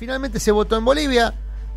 finalmente 0.00 0.40
se 0.40 0.50
votó 0.50 0.78
en 0.78 0.84
Bolivia. 0.86 1.34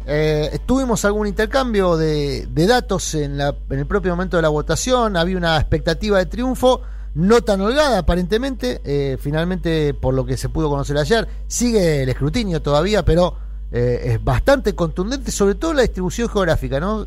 Eh, 0.08 0.58
tuvimos 0.66 1.04
algún 1.04 1.28
intercambio 1.28 1.98
de, 1.98 2.48
datos 2.56 3.16
en, 3.16 3.38
la, 3.38 3.54
en 3.70 3.80
el 3.80 3.86
propio 3.86 4.14
momento 4.14 4.38
de 4.38 4.44
la 4.44 4.48
votación. 4.48 5.18
Había 5.18 5.36
una 5.36 5.58
expectativa 5.58 6.20
de 6.20 6.26
triunfo, 6.26 6.82
no 7.16 7.42
tan 7.42 7.60
holgada 7.60 8.00
aparentemente. 8.00 8.80
Eh, 8.86 9.18
finalmente, 9.20 9.94
por 9.94 10.14
lo 10.14 10.26
que 10.26 10.38
se 10.38 10.48
pudo 10.48 10.70
conocer 10.70 10.98
ayer, 10.98 11.28
sigue 11.48 12.04
el 12.04 12.10
escrutinio 12.10 12.62
todavía, 12.62 13.04
pero 13.04 13.36
eh, 13.74 14.14
es 14.14 14.24
bastante 14.24 14.74
contundente, 14.74 15.30
sobre 15.30 15.56
todo 15.56 15.74
la 15.74 15.82
distribución 15.82 16.30
geográfica, 16.30 16.80
¿no? 16.80 17.06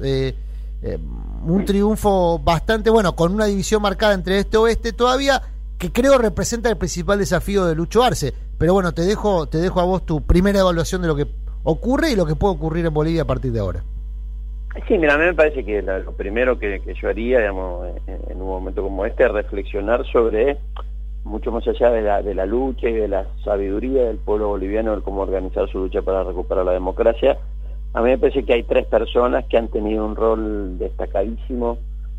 un 1.46 1.64
triunfo 1.64 2.38
bastante 2.38 2.90
bueno, 2.90 3.16
con 3.16 3.32
una 3.32 3.46
división 3.46 3.80
marcada 3.80 4.12
entre 4.12 4.38
este 4.38 4.58
oeste 4.58 4.92
todavía, 4.92 5.42
que 5.78 5.90
creo 5.90 6.18
representa 6.18 6.68
el 6.68 6.76
principal 6.76 7.18
desafío 7.18 7.64
de 7.64 7.74
Lucho 7.74 8.04
Arce. 8.04 8.34
Pero 8.58 8.72
bueno, 8.72 8.92
te 8.92 9.02
dejo, 9.02 9.46
te 9.46 9.58
dejo 9.58 9.80
a 9.80 9.84
vos 9.84 10.04
tu 10.06 10.22
primera 10.22 10.60
evaluación 10.60 11.02
de 11.02 11.08
lo 11.08 11.16
que 11.16 11.26
ocurre 11.62 12.12
y 12.12 12.16
lo 12.16 12.26
que 12.26 12.36
puede 12.36 12.54
ocurrir 12.54 12.86
en 12.86 12.94
Bolivia 12.94 13.22
a 13.22 13.26
partir 13.26 13.52
de 13.52 13.60
ahora. 13.60 13.82
Sí, 14.86 14.98
mira, 14.98 15.14
a 15.14 15.18
mí 15.18 15.24
me 15.24 15.34
parece 15.34 15.64
que 15.64 15.82
lo 15.82 16.12
primero 16.12 16.58
que, 16.58 16.80
yo 17.00 17.08
haría, 17.08 17.38
digamos, 17.38 17.88
en, 18.06 18.40
un 18.40 18.46
momento 18.46 18.82
como 18.82 19.06
este, 19.06 19.24
es 19.24 19.32
reflexionar 19.32 20.04
sobre, 20.12 20.58
mucho 21.24 21.50
más 21.50 21.66
allá 21.66 21.90
de 21.90 22.02
la, 22.02 22.22
de 22.22 22.34
la 22.34 22.44
lucha 22.44 22.88
y 22.88 22.92
de 22.92 23.08
la 23.08 23.26
sabiduría 23.42 24.04
del 24.04 24.18
pueblo 24.18 24.48
boliviano, 24.48 24.94
de 24.94 25.02
cómo 25.02 25.22
organizar 25.22 25.68
su 25.70 25.78
lucha 25.78 26.02
para 26.02 26.24
recuperar 26.24 26.66
la 26.66 26.72
democracia, 26.72 27.38
a 27.96 28.02
mí 28.02 28.10
me 28.10 28.18
parece 28.18 28.44
que 28.44 28.52
hay 28.52 28.62
tres 28.62 28.86
personas 28.86 29.46
que 29.46 29.56
han 29.56 29.68
tenido 29.68 30.04
un 30.04 30.16
rol 30.16 30.78
destacadísimo 30.78 31.78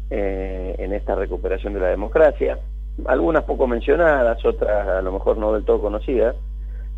eh, 0.09 0.75
en 0.79 0.91
esta 0.91 1.13
recuperación 1.13 1.73
de 1.73 1.79
la 1.81 1.89
democracia. 1.89 2.57
Algunas 3.05 3.43
poco 3.43 3.67
mencionadas, 3.67 4.43
otras 4.43 4.87
a 4.87 5.01
lo 5.01 5.11
mejor 5.11 5.37
no 5.37 5.53
del 5.53 5.63
todo 5.63 5.81
conocidas, 5.81 6.35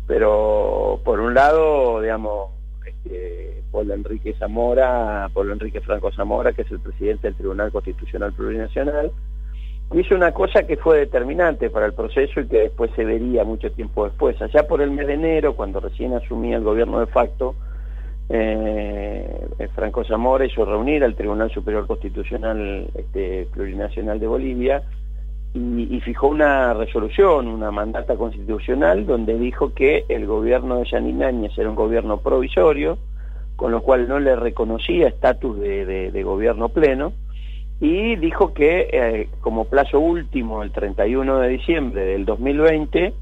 pero 0.06 1.00
por 1.04 1.20
un 1.20 1.34
lado, 1.34 2.00
digamos, 2.00 2.50
este, 2.86 3.62
Enrique 3.72 4.34
Zamora, 4.38 5.28
Pablo 5.32 5.52
Enrique 5.52 5.80
Franco 5.80 6.10
Zamora, 6.12 6.52
que 6.52 6.62
es 6.62 6.70
el 6.70 6.80
presidente 6.80 7.28
del 7.28 7.36
Tribunal 7.36 7.70
Constitucional 7.70 8.32
Plurinacional, 8.32 9.12
hizo 9.94 10.14
una 10.14 10.32
cosa 10.32 10.62
que 10.64 10.76
fue 10.76 10.98
determinante 10.98 11.70
para 11.70 11.86
el 11.86 11.94
proceso 11.94 12.40
y 12.40 12.46
que 12.46 12.60
después 12.60 12.90
se 12.94 13.04
vería 13.04 13.44
mucho 13.44 13.70
tiempo 13.72 14.04
después. 14.04 14.40
Allá 14.40 14.66
por 14.66 14.80
el 14.82 14.90
mes 14.90 15.06
de 15.06 15.14
enero, 15.14 15.54
cuando 15.56 15.80
recién 15.80 16.14
asumía 16.14 16.56
el 16.56 16.64
gobierno 16.64 17.00
de 17.00 17.06
facto, 17.06 17.54
eh, 18.28 19.48
Franco 19.74 20.04
Zamora 20.04 20.46
hizo 20.46 20.64
reunir 20.64 21.02
al 21.02 21.16
Tribunal 21.16 21.50
Superior 21.50 21.86
Constitucional 21.86 22.88
este, 22.94 23.48
Plurinacional 23.52 24.20
de 24.20 24.26
Bolivia 24.28 24.82
y, 25.52 26.00
fijó 26.00 26.28
una 26.28 26.74
resolución, 26.74 27.48
una 27.48 27.70
mandata 27.70 28.16
constitucional, 28.16 29.04
donde 29.04 29.36
dijo 29.38 29.74
que 29.74 30.04
el 30.08 30.26
gobierno 30.26 30.76
de 30.76 30.88
Yanina 30.88 31.26
Áñez 31.26 31.56
era 31.58 31.68
un 31.68 31.74
gobierno 31.74 32.20
provisorio, 32.20 32.98
con 33.56 33.72
lo 33.72 33.82
cual 33.82 34.08
no 34.08 34.20
le 34.20 34.36
reconocía 34.36 35.08
estatus 35.08 35.58
de, 35.58 36.22
gobierno 36.24 36.68
pleno, 36.68 37.12
y 37.80 38.14
dijo 38.16 38.54
que 38.54 38.88
eh, 38.92 39.28
como 39.40 39.64
plazo 39.64 39.98
último, 39.98 40.62
el 40.62 40.70
31 40.70 41.38
de 41.38 41.48
diciembre 41.48 42.04
del 42.04 42.24
2020, 42.26 43.12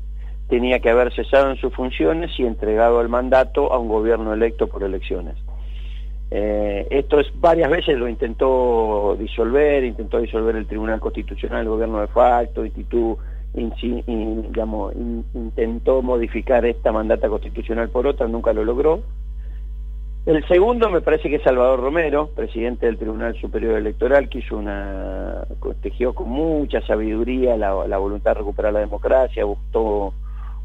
tenía 0.48 0.80
que 0.80 0.90
haber 0.90 1.14
cesado 1.14 1.50
en 1.50 1.56
sus 1.56 1.72
funciones 1.72 2.30
y 2.38 2.44
entregado 2.44 3.00
el 3.00 3.08
mandato 3.08 3.72
a 3.72 3.78
un 3.78 3.88
gobierno 3.88 4.34
electo 4.34 4.66
por 4.66 4.82
elecciones. 4.82 5.36
Eh, 6.30 6.86
esto 6.90 7.20
es 7.20 7.28
varias 7.40 7.70
veces 7.70 7.96
lo 7.98 8.06
intentó 8.08 9.16
disolver, 9.18 9.82
intentó 9.84 10.20
disolver 10.20 10.56
el 10.56 10.66
Tribunal 10.66 11.00
Constitucional, 11.00 11.62
el 11.62 11.68
gobierno 11.68 12.00
de 12.00 12.08
facto, 12.08 12.64
institu, 12.64 13.16
intentó 15.34 16.02
modificar 16.02 16.66
esta 16.66 16.92
mandata 16.92 17.28
constitucional 17.28 17.88
por 17.88 18.06
otra, 18.06 18.28
nunca 18.28 18.52
lo 18.52 18.64
logró. 18.64 19.02
El 20.26 20.46
segundo 20.46 20.90
me 20.90 21.00
parece 21.00 21.30
que 21.30 21.36
es 21.36 21.42
Salvador 21.42 21.80
Romero, 21.80 22.28
presidente 22.34 22.84
del 22.84 22.98
Tribunal 22.98 23.34
Superior 23.40 23.78
Electoral, 23.78 24.28
que 24.28 24.40
hizo 24.40 24.58
una, 24.58 25.46
tejió 25.80 26.12
con 26.14 26.28
mucha 26.28 26.82
sabiduría 26.82 27.56
la, 27.56 27.86
la 27.88 27.96
voluntad 27.96 28.32
de 28.32 28.40
recuperar 28.40 28.74
la 28.74 28.80
democracia, 28.80 29.46
buscó 29.46 30.12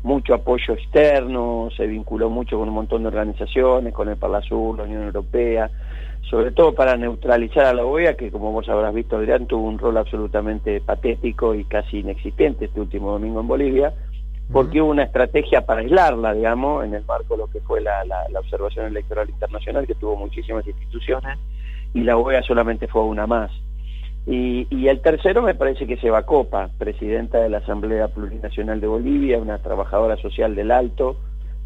mucho 0.04 0.34
apoyo 0.34 0.74
externo, 0.74 1.70
se 1.76 1.88
vinculó 1.88 2.30
mucho 2.30 2.60
con 2.60 2.68
un 2.68 2.76
montón 2.76 3.04
de 3.04 3.08
organizaciones, 3.08 3.94
con 3.94 4.10
el 4.10 4.18
Parlasur, 4.18 4.78
la 4.78 4.84
Unión 4.84 5.04
Europea, 5.04 5.70
sobre 6.30 6.52
todo 6.52 6.74
para 6.74 6.98
neutralizar 6.98 7.66
a 7.66 7.74
la 7.74 7.86
OEA, 7.86 8.16
que 8.16 8.32
como 8.32 8.52
vos 8.52 8.68
habrás 8.68 8.94
visto, 8.94 9.18
Adrián, 9.18 9.48
tuvo 9.48 9.68
un 9.68 9.80
rol 9.80 9.98
absolutamente 9.98 10.82
patético 10.82 11.56
y 11.56 11.64
casi 11.66 12.00
inexistente 12.00 12.66
este 12.66 12.82
último 12.82 13.12
domingo 13.12 13.40
en 13.40 13.48
Bolivia, 13.48 13.94
porque 14.52 14.82
hubo 14.82 14.92
una 14.92 15.04
estrategia 15.04 15.66
para 15.66 15.82
aislarla, 15.82 16.34
digamos, 16.34 16.84
en 16.84 16.94
el 16.94 17.06
marco 17.06 17.36
de 17.36 17.44
lo 17.44 17.48
que 17.48 17.62
fue 17.62 17.82
la, 17.82 18.04
la 18.06 18.40
observación 18.40 18.88
electoral 18.88 19.30
internacional, 19.30 19.88
que 19.88 19.96
tuvo 19.96 20.18
muchísimas 20.18 20.68
instituciones, 20.68 21.40
y 21.94 22.02
la 22.02 22.18
OEA 22.18 22.44
solamente 22.44 22.88
fue 22.88 23.04
una 23.04 23.26
más. 23.26 23.52
Y, 24.26 24.88
el 24.88 25.02
tercero 25.02 25.42
me 25.42 25.56
parece 25.56 25.86
que 25.86 25.96
es 25.96 26.04
Eva 26.04 26.24
Copa, 26.24 26.70
presidenta 26.78 27.40
de 27.40 27.50
la 27.50 27.58
Asamblea 27.58 28.08
Plurinacional 28.08 28.80
de 28.80 28.88
Bolivia, 28.88 29.40
una 29.40 29.58
trabajadora 29.58 30.16
social 30.18 30.56
del 30.56 30.72
Alto, 30.72 31.18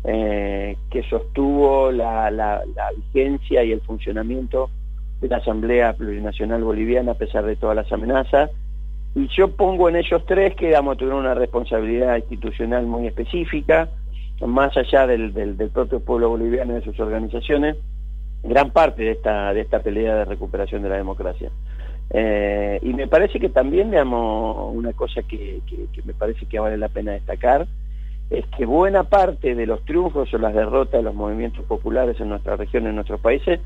eh, 0.04 0.76
que 0.90 1.04
sostuvo 1.04 1.92
la, 1.92 2.64
vigencia 3.14 3.64
y 3.64 3.72
el 3.72 3.82
funcionamiento 3.82 4.70
de 5.22 5.28
la 5.28 5.38
Asamblea 5.38 5.94
Plurinacional 5.94 6.64
Boliviana 6.64 7.12
a 7.12 7.18
pesar 7.18 7.46
de 7.46 7.56
todas 7.56 7.76
las 7.76 7.92
amenazas. 7.92 8.50
Y 9.14 9.28
yo 9.30 9.56
pongo 9.56 9.90
en 9.90 9.96
ellos 9.96 10.24
tres 10.26 10.56
que 10.56 10.68
digamos, 10.68 10.98
tuvieron 10.98 11.22
una 11.22 11.34
responsabilidad 11.34 12.18
institucional 12.18 12.86
muy 12.86 13.08
específica, 13.08 13.90
más 14.46 14.76
allá 14.78 15.08
del, 15.08 15.32
propio 15.74 16.00
pueblo 16.00 16.30
boliviano 16.30 16.74
y 16.74 16.76
de 16.80 16.86
sus 16.86 17.00
organizaciones, 17.00 17.78
gran 18.44 18.72
parte 18.72 19.04
de 19.04 19.12
esta 19.62 19.80
pelea 19.80 20.16
de 20.16 20.26
recuperación 20.26 20.84
de 20.84 20.90
la 20.90 20.98
democracia. 20.98 21.52
Eh, 22.10 22.80
y 22.82 22.94
me 22.94 23.08
parece 23.08 23.40
que 23.40 23.50
también, 23.50 23.92
digamos, 23.92 24.74
una 24.74 24.94
cosa 24.94 25.22
que, 25.24 25.62
me 26.06 26.14
parece 26.14 26.46
que 26.46 26.60
vale 26.60 26.78
la 26.78 26.90
pena 26.90 27.12
destacar, 27.12 27.68
es 28.30 28.46
que 28.58 28.66
buena 28.66 29.04
parte 29.04 29.56
de 29.56 29.66
los 29.66 29.84
triunfos 29.86 30.34
o 30.34 30.38
las 30.38 30.54
derrotas 30.54 31.00
de 31.00 31.04
los 31.04 31.16
movimientos 31.16 31.66
populares 31.66 32.20
en 32.20 32.30
nuestra 32.30 32.56
región, 32.56 32.88
en 32.88 32.96
nuestros 32.96 33.20
países, 33.20 33.60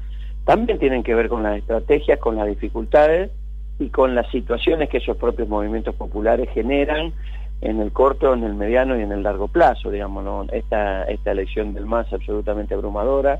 también 0.45 0.79
tienen 0.79 1.03
que 1.03 1.15
ver 1.15 1.29
con 1.29 1.43
las 1.43 1.57
estrategias, 1.57 2.19
con 2.19 2.35
las 2.35 2.47
dificultades 2.47 3.31
y 3.79 3.89
con 3.89 4.15
las 4.15 4.29
situaciones 4.31 4.89
que 4.89 4.97
esos 4.97 5.17
propios 5.17 5.47
movimientos 5.47 5.95
populares 5.95 6.49
generan 6.53 7.13
en 7.61 7.79
el 7.79 7.91
corto, 7.91 8.33
en 8.33 8.43
el 8.43 8.55
mediano 8.55 8.97
y 8.97 9.03
en 9.03 9.11
el 9.11 9.23
largo 9.23 9.47
plazo, 9.47 9.91
digamos, 9.91 10.49
esta, 10.51 11.03
esta 11.03 11.31
elección 11.31 11.73
del 11.73 11.85
MAS 11.85 12.11
absolutamente 12.11 12.73
abrumadora, 12.73 13.39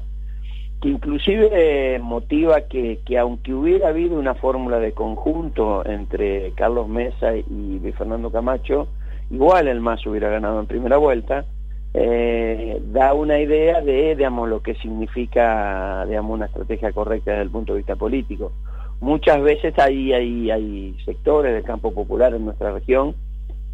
que 0.82 0.90
inclusive 0.90 2.00
motiva 2.00 2.62
que, 2.62 3.00
que, 3.06 3.18
aunque 3.18 3.54
hubiera 3.54 3.90
habido 3.90 4.18
una 4.18 4.34
fórmula 4.34 4.80
de 4.80 4.94
conjunto 4.94 5.86
entre 5.86 6.52
Carlos 6.54 6.88
Mesa 6.88 7.36
y 7.36 7.80
Fernando 7.98 8.32
Camacho, 8.32 8.88
igual 9.30 9.68
el 9.68 9.80
MAS 9.80 10.06
hubiera 10.06 10.30
ganado 10.30 10.60
en 10.60 10.68
primera 10.68 10.98
vuelta, 10.98 11.46
eh, 11.94 12.82
da 12.86 13.14
una 13.14 13.40
idea 13.40 13.82
de 13.82 14.16
digamos, 14.16 14.48
lo 14.48 14.62
que 14.62 14.76
significa 14.76 16.06
digamos, 16.06 16.36
una 16.36 16.46
estrategia 16.46 16.92
correcta 16.94 17.32
desde 17.32 17.44
el 17.44 17.50
punto 17.50 17.74
de 17.74 17.78
vista 17.78 17.96
político. 17.96 18.52
Muchas 19.00 19.42
veces 19.42 19.78
hay, 19.80 20.14
hay 20.14 20.96
sectores 21.06 21.54
del 21.54 21.64
campo 21.64 21.94
popular 21.94 22.34
en 22.34 22.46
nuestra 22.46 22.72
región 22.72 23.16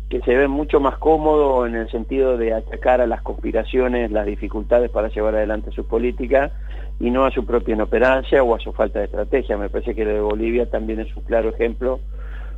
que 0.09 0.22
se 0.22 0.35
ven 0.35 0.50
mucho 0.50 0.79
más 0.79 0.97
cómodos 0.97 1.68
en 1.68 1.75
el 1.75 1.90
sentido 1.91 2.38
de 2.38 2.53
atacar 2.53 3.01
a 3.01 3.07
las 3.07 3.22
conspiraciones, 3.22 4.12
las 4.12 4.25
dificultades 4.25 4.90
para 4.90 5.09
llevar 5.09 5.35
adelante 5.35 5.72
sus 5.72 5.85
políticas 5.85 6.51
y 7.00 7.12
no 7.12 7.25
a 7.25 7.31
su 7.31 7.45
propia 7.45 7.75
inoperancia 7.75 8.41
o 8.41 8.56
a 8.56 8.59
su 8.59 8.72
falta 8.72 9.00
de 9.00 9.06
estrategia. 9.06 9.57
Me 9.57 9.69
parece 9.69 9.94
que 9.94 10.06
lo 10.06 10.13
de 10.13 10.22
Bolivia 10.22 10.69
también 10.69 11.01
es 11.01 11.16
un 11.16 11.23
claro 11.23 11.50
ejemplo 11.50 12.00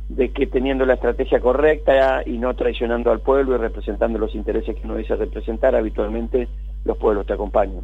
de 0.08 0.32
que 0.32 0.46
teniendo 0.46 0.84
la 0.84 0.94
estrategia 0.94 1.40
correcta 1.40 2.22
y 2.26 2.38
no 2.38 2.54
traicionando 2.54 3.12
al 3.12 3.20
pueblo 3.20 3.54
y 3.54 3.58
representando 3.58 4.18
los 4.18 4.34
intereses 4.34 4.74
que 4.74 4.82
uno 4.84 4.96
dice 4.96 5.14
representar, 5.14 5.74
habitualmente 5.76 6.48
los 6.84 6.96
pueblos 6.98 7.26
te 7.26 7.34
acompañan. 7.34 7.82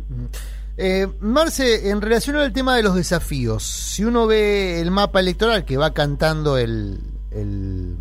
Eh, 0.77 1.07
Marce, 1.21 1.89
en 1.91 2.03
relación 2.03 2.37
al 2.37 2.53
tema 2.53 2.77
de 2.77 2.83
los 2.83 2.97
desafíos, 2.97 3.63
si 3.63 4.05
uno 4.05 4.27
ve 4.27 4.81
el 4.81 4.91
mapa 4.91 5.21
electoral 5.21 5.65
que 5.65 5.77
va 5.77 5.95
cantando 5.95 6.59
el, 6.59 6.99
el, 7.31 7.97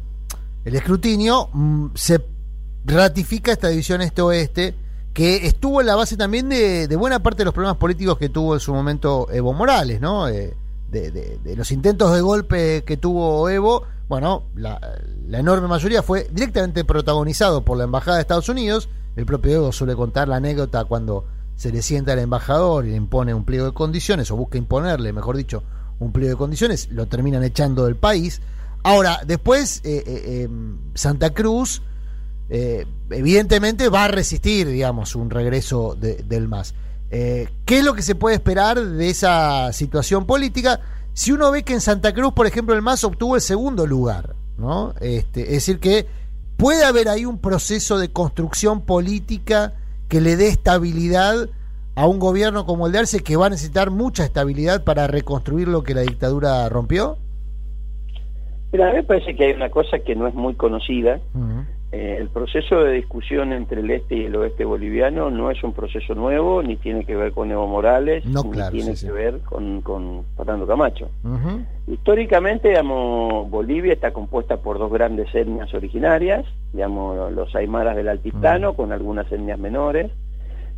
el 0.66 0.76
escrutinio, 0.76 1.50
mm, 1.54 1.88
se 1.94 2.26
ratifica 2.86 3.52
esta 3.52 3.70
división 3.70 4.02
este-oeste 4.02 4.76
que 5.14 5.48
estuvo 5.48 5.80
en 5.80 5.88
la 5.88 5.96
base 5.96 6.18
también 6.18 6.50
de, 6.50 6.94
buena 6.98 7.24
parte 7.24 7.40
de 7.40 7.46
los 7.46 7.54
problemas 7.54 7.78
políticos 7.78 8.18
que 8.18 8.28
tuvo 8.28 8.54
en 8.56 8.60
su 8.60 8.74
momento 8.74 9.28
Evo 9.32 9.54
Morales, 9.54 10.02
¿no? 10.02 10.28
Eh, 10.28 10.54
de, 10.92 11.56
los 11.56 11.72
intentos 11.72 12.14
de 12.14 12.22
golpe 12.22 12.84
que 12.86 12.98
tuvo 12.98 13.50
Evo, 13.50 13.84
bueno, 14.10 14.44
la, 14.56 14.80
enorme 15.32 15.68
mayoría 15.68 16.04
fue 16.04 16.28
directamente 16.32 16.84
protagonizado 16.84 17.64
por 17.64 17.78
la 17.78 17.86
Embajada 17.86 18.18
de 18.18 18.22
Estados 18.22 18.50
Unidos. 18.50 18.90
El 19.16 19.26
propio 19.26 19.54
Evo 19.54 19.72
suele 19.72 19.96
contar 19.96 20.28
la 20.28 20.38
anécdota 20.38 20.84
cuando 20.86 21.26
se 21.56 21.72
le 21.72 21.82
sienta 21.82 22.12
al 22.12 22.20
embajador 22.20 22.86
y 22.86 22.92
le 22.92 22.98
impone 22.98 23.34
un 23.34 23.46
pliego 23.46 23.68
de 23.68 23.74
condiciones, 23.74 24.30
o 24.32 24.36
busca 24.36 24.58
imponerle, 24.58 25.14
mejor 25.14 25.38
dicho, 25.38 25.64
un 26.00 26.12
pliego 26.12 26.32
de 26.32 26.38
condiciones, 26.38 26.90
lo 26.92 27.06
terminan 27.08 27.44
echando 27.44 27.86
del 27.86 27.96
país. 27.96 28.42
Ahora, 28.86 29.22
después, 29.26 29.82
eh, 29.84 30.04
eh, 30.06 30.44
em, 30.44 30.78
Santa 30.94 31.34
Cruz 31.34 31.82
eh, 32.50 32.86
evidentemente 33.10 33.90
va 33.90 34.04
a 34.04 34.08
resistir, 34.10 34.68
digamos, 34.68 35.16
un 35.16 35.32
regreso 35.32 35.96
del 35.96 36.48
MAS. 36.48 36.76
Eh, 37.10 37.50
¿Qué 37.66 37.80
es 37.80 37.84
lo 37.84 37.96
que 37.96 38.04
se 38.04 38.14
puede 38.14 38.36
esperar 38.36 38.80
de 38.80 39.10
esa 39.10 39.74
situación 39.74 40.28
política? 40.28 40.82
Si 41.14 41.32
uno 41.32 41.50
ve 41.50 41.64
que 41.64 41.74
en 41.74 41.82
Santa 41.82 42.14
Cruz, 42.14 42.34
por 42.34 42.46
ejemplo, 42.46 42.76
el 42.76 42.84
MAS 42.84 43.04
obtuvo 43.04 43.36
el 43.36 43.42
segundo 43.42 43.88
lugar, 43.88 44.36
¿no? 44.60 44.94
Este, 45.02 45.42
es 45.42 45.54
decir, 45.54 45.80
que 45.80 46.06
puede 46.56 46.86
haber 46.86 47.10
ahí 47.10 47.26
un 47.26 47.40
proceso 47.40 47.98
de 47.98 48.12
construcción 48.12 48.82
política 48.82 49.74
que 50.10 50.22
le 50.22 50.36
dé 50.36 50.50
estabilidad 50.50 51.50
a 51.96 52.06
un 52.06 52.20
gobierno 52.20 52.68
como 52.68 52.86
el 52.86 52.92
de 52.92 53.00
Arce, 53.00 53.22
que 53.22 53.36
va 53.36 53.48
a 53.48 53.50
necesitar 53.50 53.90
mucha 53.90 54.24
estabilidad 54.24 54.84
para 54.84 55.08
reconstruir 55.08 55.68
lo 55.68 55.82
que 55.82 55.96
la 55.96 56.02
dictadura 56.02 56.70
rompió. 56.70 57.18
Mira, 58.76 58.90
a 58.90 58.92
mí 58.92 58.98
me 58.98 59.04
parece 59.04 59.38
que 59.38 59.46
hay 59.46 59.54
una 59.54 59.70
cosa 59.70 60.00
que 60.00 60.18
no 60.18 60.28
es 60.28 60.34
muy 60.34 60.56
conocida. 60.56 61.22
Eh, 61.94 62.18
el 62.20 62.28
proceso 62.28 62.84
de 62.84 62.92
discusión 62.92 63.54
entre 63.54 63.80
el 63.80 63.90
este 63.90 64.16
y 64.18 64.26
el 64.26 64.36
oeste 64.36 64.66
boliviano 64.66 65.30
no 65.30 65.50
es 65.50 65.64
un 65.64 65.72
proceso 65.72 66.14
nuevo, 66.14 66.62
ni 66.62 66.76
tiene 66.76 67.06
que 67.06 67.16
ver 67.16 67.32
con 67.32 67.50
Evo 67.50 67.68
Morales, 67.68 68.26
ni 68.26 68.34
tiene 68.72 68.96
que 68.96 69.12
ver 69.14 69.40
con, 69.46 69.80
con 69.80 70.26
Fernando 70.36 70.68
Camacho. 70.68 71.10
Históricamente, 71.88 72.68
digamos, 72.68 73.50
Bolivia 73.50 73.94
está 73.94 74.12
compuesta 74.12 74.58
por 74.58 74.78
dos 74.78 74.92
grandes 74.92 75.34
etnias 75.34 75.74
originarias, 75.74 76.46
digamos, 76.74 77.32
los 77.32 77.56
aymaras 77.56 77.96
del 77.96 78.10
Altiplano, 78.10 78.74
con 78.74 78.92
algunas 78.92 79.32
etnias 79.32 79.58
menores, 79.58 80.12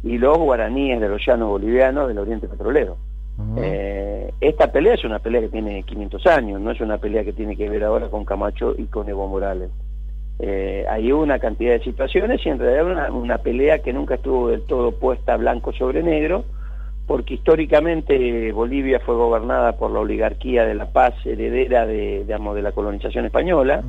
y 0.03 0.19
los 0.19 0.37
guaraníes 0.37 1.01
de 1.01 1.09
los 1.09 1.25
llanos 1.25 1.49
bolivianos 1.49 2.09
del 2.09 2.19
Oriente 2.19 2.47
Petrolero. 2.47 2.97
Eh, 3.57 4.33
esta 4.41 4.71
pelea 4.71 4.95
es 4.95 5.03
una 5.03 5.19
pelea 5.19 5.41
que 5.41 5.49
tiene 5.49 5.83
500 5.83 6.25
años, 6.27 6.61
no 6.61 6.71
es 6.71 6.81
una 6.81 6.97
pelea 6.97 7.23
que 7.23 7.33
tiene 7.33 7.55
que 7.55 7.69
ver 7.69 7.83
ahora 7.83 8.09
con 8.09 8.25
Camacho 8.25 8.73
y 8.77 8.85
con 8.85 9.07
Evo 9.09 9.27
Morales. 9.27 9.69
Eh, 10.39 10.85
hay 10.89 11.11
una 11.11 11.39
cantidad 11.39 11.73
de 11.73 11.83
situaciones 11.83 12.45
y 12.45 12.49
en 12.49 12.59
realidad 12.59 12.85
una, 12.85 13.11
una 13.11 13.37
pelea 13.39 13.79
que 13.79 13.93
nunca 13.93 14.15
estuvo 14.15 14.49
del 14.49 14.63
todo 14.63 14.91
puesta 14.91 15.37
blanco 15.37 15.73
sobre 15.73 16.03
negro, 16.03 16.45
porque 17.07 17.35
históricamente 17.35 18.51
Bolivia 18.51 18.99
fue 18.99 19.15
gobernada 19.15 19.77
por 19.77 19.91
la 19.91 19.99
oligarquía 19.99 20.65
de 20.65 20.75
la 20.75 20.87
paz 20.87 21.13
heredera 21.25 21.85
de, 21.85 22.25
digamos, 22.25 22.53
de 22.53 22.61
la 22.61 22.73
colonización 22.73 23.25
española, 23.25 23.81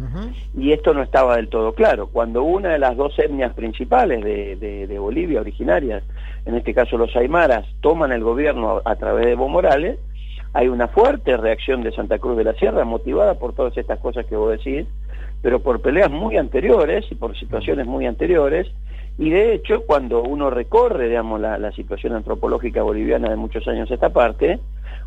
y 0.57 0.71
esto 0.71 0.95
no 0.95 1.03
estaba 1.03 1.35
del 1.35 1.49
todo 1.49 1.73
claro. 1.73 2.07
Cuando 2.07 2.45
una 2.45 2.71
de 2.71 2.79
las 2.79 2.97
dos 2.97 3.19
etnias 3.19 3.55
principales 3.55 4.23
de, 4.23 4.87
de, 4.87 4.99
Bolivia, 5.01 5.41
originarias, 5.41 6.05
en 6.47 6.55
este 6.55 6.73
caso 6.73 6.97
los 6.97 7.15
aymaras, 7.17 7.67
toman 7.81 8.13
el 8.13 8.23
gobierno 8.23 8.81
a, 8.85 8.95
través 8.95 9.27
de 9.27 9.33
Evo 9.33 9.49
Morales, 9.49 9.99
hay 10.53 10.69
una 10.69 10.87
fuerte 10.87 11.37
reacción 11.37 11.83
de 11.83 11.91
Santa 11.91 12.21
Cruz 12.21 12.37
de 12.37 12.45
la 12.45 12.55
Sierra, 12.55 12.85
motivada 12.85 13.35
por 13.35 13.53
todas 13.53 13.77
estas 13.77 13.99
cosas 13.99 14.27
que 14.27 14.37
vos 14.37 14.53
decís, 14.53 14.87
pero 15.43 15.61
por 15.61 15.81
peleas 15.83 16.11
muy 16.11 16.37
anteriores 16.37 17.05
y 17.11 17.17
por 17.17 17.37
situaciones 17.37 17.87
muy 17.87 18.07
anteriores, 18.07 18.69
y 19.19 19.31
de 19.31 19.53
hecho 19.53 19.83
cuando 19.85 20.23
uno 20.23 20.49
recorre, 20.49 21.09
digamos, 21.09 21.41
la, 21.41 21.73
situación 21.73 22.15
antropológica 22.15 22.83
boliviana 22.83 23.29
de 23.29 23.37
muchos 23.37 23.67
años 23.67 23.91
a 23.91 23.95
esta 23.95 24.11
parte, 24.11 24.61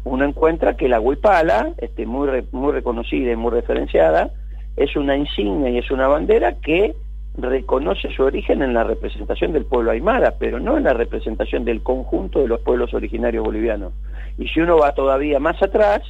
uno 0.04 0.26
encuentra 0.26 0.76
que 0.76 0.90
la 0.90 1.00
huipala, 1.00 1.74
este, 1.78 2.06
muy, 2.06 2.30
muy 2.52 2.74
reconocida 2.74 3.32
y 3.32 3.36
muy 3.36 3.52
referenciada, 3.52 4.32
es 4.76 4.96
una 4.96 5.16
insignia 5.16 5.70
y 5.70 5.78
es 5.78 5.90
una 5.92 6.08
bandera 6.08 6.56
que 6.60 6.94
reconoce 7.38 8.10
su 8.12 8.24
origen 8.24 8.62
en 8.62 8.74
la 8.74 8.84
representación 8.84 9.54
del 9.54 9.66
pueblo 9.66 9.92
aymara, 9.92 10.36
pero 10.38 10.60
no 10.60 10.78
en 10.78 10.84
la 10.84 10.94
representación 10.94 11.64
del 11.64 11.82
conjunto 11.82 12.40
de 12.40 12.48
los 12.48 12.60
pueblos 12.62 12.94
originarios 12.94 13.46
bolivianos. 13.46 13.94
Y 14.38 14.48
si 14.50 14.60
uno 14.60 14.78
va 14.78 14.94
todavía 14.94 15.40
más 15.40 15.62
atrás, 15.62 16.02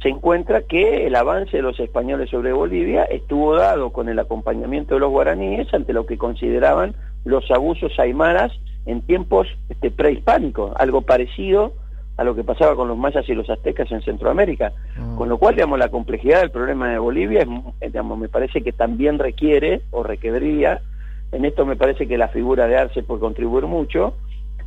se 0.00 0.08
encuentra 0.08 0.62
que 0.62 1.06
el 1.06 1.16
avance 1.16 1.56
de 1.56 1.62
los 1.62 1.78
españoles 1.78 2.30
sobre 2.30 2.52
Bolivia 2.52 3.04
estuvo 3.04 3.56
dado 3.56 3.90
con 3.90 4.08
el 4.08 4.18
acompañamiento 4.18 4.94
de 4.94 5.00
los 5.00 5.10
guaraníes 5.10 5.72
ante 5.74 5.92
lo 5.92 6.06
que 6.06 6.16
consideraban 6.16 6.94
los 7.24 7.50
abusos 7.50 7.98
aymaras 7.98 8.52
en 8.86 9.02
tiempos 9.02 9.46
este, 9.68 9.90
prehispánicos, 9.90 10.72
algo 10.76 11.02
parecido 11.02 11.74
a 12.16 12.24
lo 12.24 12.34
que 12.34 12.44
pasaba 12.44 12.76
con 12.76 12.88
los 12.88 12.98
mayas 12.98 13.26
y 13.28 13.34
los 13.34 13.48
aztecas 13.48 13.90
en 13.92 14.02
Centroamérica. 14.02 14.72
Mm. 14.98 15.16
Con 15.16 15.28
lo 15.28 15.38
cual, 15.38 15.54
digamos, 15.54 15.78
la 15.78 15.88
complejidad 15.88 16.40
del 16.40 16.50
problema 16.50 16.90
de 16.90 16.98
Bolivia, 16.98 17.46
es, 17.80 17.92
digamos, 17.92 18.18
me 18.18 18.28
parece 18.28 18.62
que 18.62 18.72
también 18.72 19.18
requiere 19.18 19.80
o 19.90 20.02
requeriría, 20.02 20.82
en 21.32 21.44
esto 21.44 21.64
me 21.64 21.76
parece 21.76 22.06
que 22.06 22.18
la 22.18 22.28
figura 22.28 22.66
de 22.66 22.76
Arce 22.76 23.02
puede 23.02 23.20
contribuir 23.20 23.64
mucho, 23.64 24.14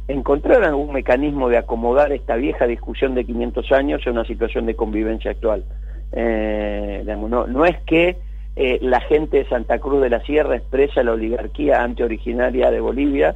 encontrar 0.07 0.63
algún 0.63 0.93
mecanismo 0.93 1.49
de 1.49 1.57
acomodar 1.57 2.11
esta 2.11 2.35
vieja 2.35 2.65
discusión 2.67 3.15
de 3.15 3.25
500 3.25 3.71
años 3.71 4.01
en 4.05 4.13
una 4.13 4.25
situación 4.25 4.65
de 4.65 4.75
convivencia 4.75 5.31
actual. 5.31 5.63
Eh, 6.11 7.03
no, 7.05 7.65
es 7.65 7.77
que 7.85 8.17
eh, 8.55 8.79
la 8.81 9.01
gente 9.01 9.37
de 9.37 9.49
Santa 9.49 9.79
Cruz 9.79 10.01
de 10.01 10.09
la 10.09 10.21
Sierra 10.21 10.55
expresa 10.55 11.03
la 11.03 11.13
oligarquía 11.13 11.81
antioriginaria 11.81 12.69
de 12.69 12.79
Bolivia, 12.79 13.35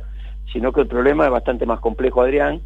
sino 0.53 0.71
que 0.71 0.81
el 0.81 0.87
problema 0.87 1.25
es 1.25 1.31
bastante 1.31 1.65
más 1.65 1.79
complejo, 1.79 2.21
Adrián, 2.21 2.61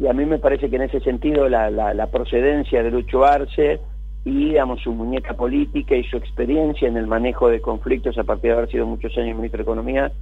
y 0.00 0.06
a 0.06 0.12
mí 0.12 0.24
me 0.24 0.38
parece 0.38 0.68
que 0.68 0.76
en 0.76 0.82
ese 0.82 1.00
sentido 1.00 1.48
la, 1.48 1.70
la, 1.70 2.06
procedencia 2.08 2.82
de 2.82 2.90
Lucho 2.90 3.24
Arce 3.24 3.78
y 4.24 4.46
digamos, 4.46 4.80
su 4.82 4.92
muñeca 4.92 5.34
política 5.34 5.94
y 5.94 6.04
su 6.04 6.16
experiencia 6.16 6.88
en 6.88 6.96
el 6.96 7.06
manejo 7.06 7.48
de 7.48 7.60
conflictos 7.60 8.18
a 8.18 8.24
partir 8.24 8.50
de 8.50 8.56
haber 8.56 8.70
sido 8.70 8.86
muchos 8.86 9.16
años 9.16 9.36
ministro 9.36 9.58
de 9.58 9.62
Economía 9.62 10.12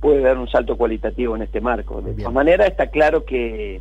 puede 0.00 0.20
dar 0.20 0.38
un 0.38 0.48
salto 0.48 0.76
cualitativo 0.76 1.36
en 1.36 1.42
este 1.42 1.60
marco. 1.60 2.02
De 2.02 2.14
todas 2.14 2.32
maneras, 2.32 2.68
está 2.68 2.88
claro 2.88 3.24
que, 3.24 3.80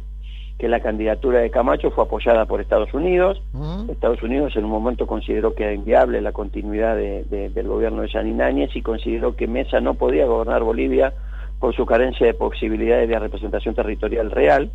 que 0.58 0.68
la 0.68 0.80
candidatura 0.80 1.40
de 1.40 1.50
Camacho 1.50 1.92
fue 1.92 2.06
apoyada 2.06 2.46
por 2.46 2.62
Estados 2.62 2.94
Unidos. 2.94 3.42
Estados 3.90 4.22
Unidos 4.24 4.56
en 4.56 4.66
un 4.66 4.72
momento 4.72 5.08
consideró 5.08 5.54
que 5.56 5.64
era 5.64 5.74
inviable 5.74 6.22
la 6.22 6.32
continuidad 6.32 6.96
del 6.96 7.68
gobierno 7.68 8.02
de 8.02 8.10
Yanin 8.10 8.70
y 8.74 8.82
consideró 8.82 9.36
que 9.36 9.48
Mesa 9.48 9.82
no 9.82 9.96
podía 9.96 10.26
gobernar 10.26 10.64
Bolivia 10.64 11.14
por 11.60 11.76
su 11.76 11.86
carencia 11.86 12.28
de 12.28 12.34
posibilidades 12.34 13.10
de 13.10 13.20
representación 13.20 13.76
territorial 13.76 14.32
real. 14.32 14.72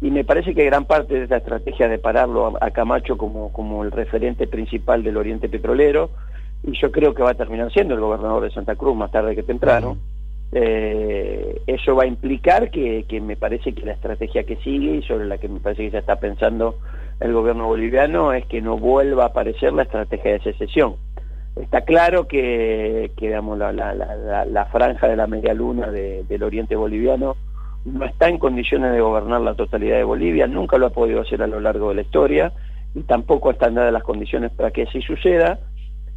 Y 0.00 0.10
me 0.10 0.24
parece 0.24 0.54
que 0.54 0.64
gran 0.64 0.84
parte 0.84 1.14
de 1.14 1.24
esta 1.24 1.36
estrategia 1.36 1.88
de 1.88 1.98
pararlo 1.98 2.58
a, 2.60 2.70
Camacho 2.70 3.16
como, 3.16 3.52
como 3.52 3.84
el 3.84 3.92
referente 3.92 4.46
principal 4.46 5.02
del 5.02 5.16
Oriente 5.16 5.48
Petrolero, 5.48 6.10
y 6.62 6.72
yo 6.80 6.90
creo 6.90 7.14
que 7.14 7.22
va 7.22 7.30
a 7.30 7.34
terminar 7.34 7.72
siendo 7.72 7.94
el 7.94 8.00
gobernador 8.00 8.42
de 8.42 8.50
Santa 8.50 8.74
Cruz 8.74 8.96
más 8.96 9.10
tarde 9.10 9.34
que 9.34 9.42
temprano, 9.42 9.96
eh, 10.56 11.62
eso 11.66 11.96
va 11.96 12.04
a 12.04 12.06
implicar 12.06 12.70
que, 12.70 13.04
me 13.20 13.34
parece 13.34 13.72
que 13.72 13.84
la 13.84 13.92
estrategia 13.92 14.44
que 14.44 14.54
sigue 14.56 14.96
y 14.96 15.02
sobre 15.02 15.26
la 15.26 15.38
que 15.38 15.48
me 15.48 15.58
parece 15.58 15.82
que 15.82 15.90
ya 15.90 15.98
está 15.98 16.20
pensando 16.20 16.76
el 17.18 17.32
gobierno 17.32 17.66
boliviano 17.66 18.32
es 18.32 18.46
que 18.46 18.62
no 18.62 18.78
vuelva 18.78 19.24
a 19.24 19.26
aparecer 19.28 19.72
la 19.72 19.82
estrategia 19.82 20.34
de 20.34 20.40
secesión. 20.40 20.94
Está 21.56 21.80
claro 21.80 22.28
que, 22.28 23.10
digamos, 23.20 23.58
la, 23.58 24.68
franja 24.70 25.08
de 25.08 25.16
la 25.16 25.26
media 25.26 25.54
luna 25.54 25.90
del 25.90 26.42
oriente 26.44 26.76
boliviano 26.76 27.34
no 27.84 28.04
está 28.04 28.28
en 28.28 28.38
condiciones 28.38 28.92
de 28.92 29.00
gobernar 29.00 29.40
la 29.40 29.54
totalidad 29.54 29.96
de 29.96 30.04
Bolivia, 30.04 30.46
nunca 30.46 30.78
lo 30.78 30.86
ha 30.86 30.90
podido 30.90 31.20
hacer 31.20 31.42
a 31.42 31.48
lo 31.48 31.58
largo 31.58 31.88
de 31.88 31.96
la 31.96 32.02
historia 32.02 32.52
y 32.94 33.02
tampoco 33.02 33.50
están 33.50 33.74
dadas 33.74 33.92
las 33.92 34.04
condiciones 34.04 34.52
para 34.52 34.70
que 34.70 34.84
así 34.84 35.02
suceda, 35.02 35.58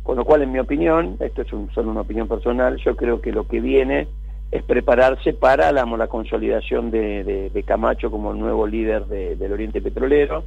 con 0.03 0.15
lo 0.15 0.25
cual 0.25 0.43
en 0.43 0.51
mi 0.51 0.59
opinión, 0.59 1.17
esto 1.19 1.41
es 1.41 1.47
solo 1.73 1.89
una 1.89 2.01
opinión 2.01 2.27
personal, 2.27 2.77
yo 2.77 2.95
creo 2.95 3.19
que 3.19 3.31
lo 3.31 3.47
que 3.47 3.59
viene 3.59 4.07
es 4.51 4.63
prepararse 4.63 5.33
para 5.33 5.71
la, 5.71 5.85
la 5.85 6.07
consolidación 6.07 6.91
de, 6.91 7.63
Camacho 7.65 8.09
como 8.09 8.31
el 8.31 8.39
nuevo 8.39 8.65
líder 8.65 9.05
del 9.05 9.51
Oriente 9.51 9.81
Petrolero, 9.81 10.45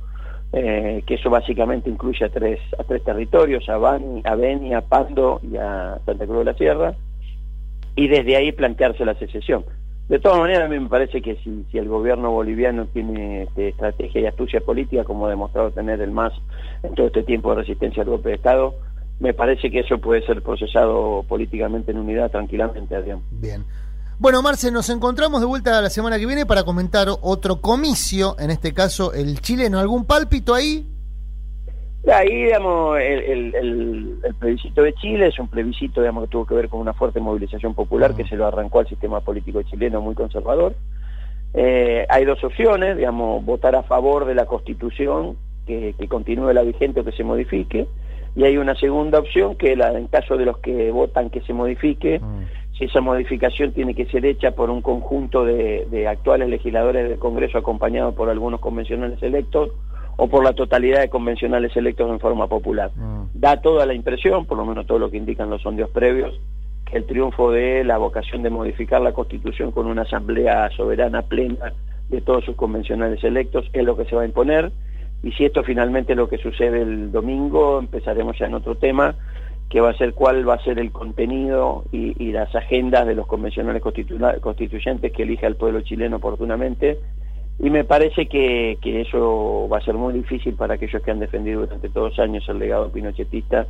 eh, 0.53 1.03
que 1.07 1.15
eso 1.15 1.31
básicamente 1.31 1.91
incluye 1.91 2.25
a 2.25 2.29
tres, 2.31 2.59
a 2.79 2.85
tres 2.85 3.05
territorios, 3.05 3.69
a, 3.69 3.77
Bani, 3.77 4.23
a 4.25 4.35
Beni, 4.35 4.75
a 4.75 4.81
Pando 4.81 5.41
y 5.43 5.57
a 5.57 5.99
Santa 6.07 6.27
Cruz 6.27 6.39
de 6.39 6.45
la 6.45 6.55
Sierra, 6.55 6.95
y 7.95 8.09
desde 8.09 8.37
ahí 8.37 8.53
plantearse 8.53 9.05
la 9.05 9.15
secesión. 9.15 9.65
De 10.09 10.19
todas 10.19 10.41
maneras, 10.41 10.65
a 10.65 10.69
mí 10.69 10.79
me 10.81 10.89
parece 10.89 11.23
que 11.23 11.37
si, 11.37 11.65
si 11.71 11.79
el 11.79 11.89
gobierno 11.89 12.33
boliviano 12.33 12.87
tiene 12.87 13.45
este, 13.45 13.69
estrategia 13.69 14.23
y 14.23 14.27
astucia 14.27 14.61
política, 14.61 15.05
como 15.05 15.27
ha 15.27 15.31
demostrado 15.31 15.71
tener 15.71 16.01
el 16.01 16.11
MAS 16.11 16.33
en 16.83 16.95
todo 16.95 17.07
este 17.07 17.23
tiempo 17.23 17.51
de 17.51 17.61
resistencia 17.61 18.03
al 18.03 18.09
golpe 18.09 18.31
de 18.31 18.35
Estado, 18.35 18.75
me 19.21 19.35
parece 19.35 19.71
que 19.71 19.81
eso 19.81 19.99
puede 19.99 20.27
ser 20.27 20.43
procesado 20.43 21.25
políticamente 21.29 21.93
en 21.93 21.99
unidad 21.99 22.31
tranquilamente, 22.31 22.97
Adrián. 22.97 23.21
Bien. 23.31 23.65
Bueno, 24.21 24.43
Marce, 24.43 24.71
nos 24.71 24.91
encontramos 24.91 25.41
de 25.41 25.47
vuelta 25.47 25.81
la 25.81 25.89
semana 25.89 26.19
que 26.19 26.27
viene 26.27 26.45
para 26.45 26.63
comentar 26.63 27.09
otro 27.23 27.63
comicio, 27.63 28.37
en 28.39 28.51
este 28.51 28.75
caso 28.75 29.15
el 29.15 29.41
chileno. 29.41 29.79
¿Algún 29.79 30.05
pálpito 30.05 30.55
ahí? 30.55 30.87
Ahí, 32.07 32.45
digamos, 32.45 32.99
el, 33.01 33.55
el, 33.55 34.35
plebiscito 34.39 34.83
de 34.83 34.93
Chile 34.93 35.29
es 35.29 35.39
un 35.39 35.49
plebiscito, 35.49 36.03
digamos, 36.03 36.25
que 36.25 36.33
tuvo 36.33 36.45
que 36.45 36.55
ver 36.55 36.69
con 36.69 36.81
una 36.81 36.93
fuerte 36.93 37.19
movilización 37.19 37.75
popular 37.75 38.15
que 38.15 38.27
se 38.27 38.37
lo 38.37 38.47
arrancó 38.47 38.81
al 38.81 38.89
sistema 38.89 39.21
político 39.23 39.63
chileno 39.63 40.03
muy 40.03 40.15
conservador. 40.15 40.75
Eh, 41.55 42.05
hay 42.11 42.27
dos 42.27 42.45
opciones, 42.45 42.99
digamos, 42.99 43.43
votar 43.43 43.75
a 43.75 43.85
favor 43.85 44.27
de 44.27 44.35
la 44.35 44.45
Constitución, 44.45 45.39
que, 45.67 45.95
continúe 46.11 46.53
la 46.53 46.61
vigente 46.63 47.01
o 47.01 47.05
que 47.05 47.13
se 47.13 47.25
modifique, 47.25 47.87
y 48.37 48.45
hay 48.45 48.59
una 48.59 48.75
segunda 48.75 49.19
opción 49.19 49.57
que 49.57 49.77
la, 49.77 49.97
en 49.97 50.09
caso 50.09 50.37
de 50.37 50.45
los 50.45 50.59
que 50.59 50.91
votan 50.91 51.31
que 51.31 51.41
se 51.41 51.55
modifique, 51.55 52.21
esa 52.81 53.01
modificación 53.01 53.73
tiene 53.73 53.95
que 53.95 54.07
ser 54.07 54.25
hecha 54.25 54.53
por 54.53 54.71
un 54.71 54.81
conjunto 54.81 55.45
de, 55.45 56.07
actuales 56.09 56.49
legisladores 56.49 57.09
del 57.09 57.19
Congreso 57.19 57.59
acompañados 57.59 58.15
por 58.15 58.31
algunos 58.31 58.61
convencionales 58.61 59.23
electos 59.23 59.71
o 60.17 60.29
por 60.29 60.43
la 60.43 60.55
totalidad 60.55 61.01
de 61.01 61.11
convencionales 61.11 61.77
electos 61.77 62.11
en 62.11 62.21
forma 62.21 62.47
popular. 62.47 62.91
Mm. 62.97 63.25
Da 63.35 63.61
toda 63.61 63.87
la 63.87 63.95
impresión, 63.95 64.47
por 64.47 64.57
lo 64.57 64.65
menos 64.65 64.87
todo 64.87 64.99
lo 64.99 65.11
que 65.11 65.19
indican 65.19 65.51
los 65.51 65.63
sondeos 65.63 65.91
previos, 65.91 66.41
que 66.87 66.97
el 66.97 67.07
triunfo 67.07 67.53
de 67.53 67.85
la 67.85 67.99
vocación 67.99 68.43
de 68.43 68.51
modificar 68.51 69.01
la 69.03 69.13
Constitución 69.13 69.73
con 69.73 69.87
una 69.87 70.03
asamblea 70.03 70.71
soberana 70.71 71.23
plena 71.23 71.73
de 72.09 72.21
todos 72.23 72.45
sus 72.45 72.57
convencionales 72.57 73.23
electos, 73.23 73.69
es 73.73 73.85
lo 73.85 73.97
que 73.97 74.05
se 74.07 74.17
va 74.17 74.23
a 74.23 74.27
imponer, 74.27 74.73
y 75.23 75.33
si 75.33 75.45
esto 75.45 75.63
finalmente 75.63 76.13
es 76.13 76.17
lo 76.17 76.29
que 76.29 76.39
sucede 76.39 76.81
el 76.81 77.13
domingo, 77.13 77.79
empezaremos 77.79 78.39
ya 78.39 78.47
en 78.47 78.55
otro 78.55 78.75
tema, 78.75 79.15
que 79.71 79.81
va 79.81 79.91
a 79.91 79.97
ser 79.97 80.15
cuál 80.15 80.47
va 80.47 80.55
a 80.55 80.65
ser 80.65 80.81
el 80.81 80.91
contenido 80.91 81.85
y, 81.93 82.33
las 82.33 82.55
agendas 82.55 83.07
de 83.07 83.15
los 83.15 83.27
convencionales 83.27 83.83
constituyentes 83.83 85.13
que 85.13 85.23
elija 85.23 85.47
el 85.47 85.57
pueblo 85.57 85.81
chileno 85.81 86.17
oportunamente, 86.17 86.99
y 87.59 87.71
me 87.71 87.85
parece 87.85 88.27
que, 88.27 88.79
que 88.83 89.03
eso 89.03 89.69
va 89.73 89.79
a 89.79 89.85
ser 89.85 89.95
muy 89.95 90.13
difícil 90.13 90.55
para 90.55 90.75
aquellos 90.75 91.03
que 91.03 91.11
han 91.11 91.21
defendido 91.21 91.61
durante 91.61 91.89
todos 91.89 92.11
los 92.11 92.19
años 92.19 92.45
el 92.49 92.59
legado 92.59 92.91
pinochetista, 92.91 93.67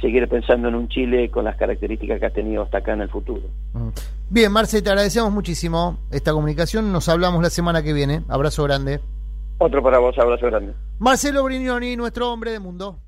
seguir 0.00 0.28
pensando 0.28 0.68
en 0.68 0.74
un 0.74 0.88
Chile 0.88 1.30
con 1.30 1.44
las 1.44 1.56
características 1.56 2.20
que 2.20 2.26
ha 2.26 2.30
tenido 2.30 2.62
hasta 2.62 2.78
acá 2.78 2.92
en 2.92 3.02
el 3.02 3.08
futuro. 3.08 3.42
Mm. 3.72 3.88
Bien, 4.30 4.52
Marce, 4.52 4.82
te 4.82 4.90
agradecemos 4.90 5.32
muchísimo 5.32 5.98
esta 6.10 6.32
comunicación. 6.32 6.92
Nos 6.92 7.08
hablamos 7.08 7.42
la 7.42 7.50
semana 7.50 7.82
que 7.82 7.92
viene. 7.92 8.22
Abrazo 8.28 8.64
grande. 8.64 9.00
Otro 9.58 9.82
para 9.82 9.98
vos, 9.98 10.18
abrazo 10.18 10.46
grande. 10.46 10.74
Marcelo 10.98 11.42
Brignoni, 11.44 11.96
nuestro 11.96 12.30
hombre 12.32 12.52
de 12.52 12.60
mundo. 12.60 12.98